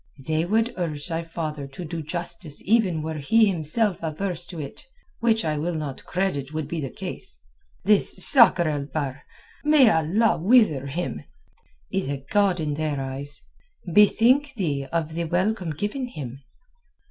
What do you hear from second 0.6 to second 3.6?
urge thy father to do justice even were he